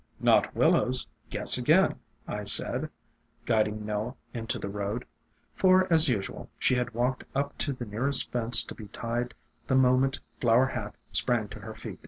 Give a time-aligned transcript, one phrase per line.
[0.19, 2.89] "Not Willows; guess again," I said,
[3.45, 5.05] guiding Nell into the road;
[5.53, 9.35] for, as usual, she had walked up to the nearest fence to be tied
[9.67, 11.99] the moment Flower Hat sprang to her feet.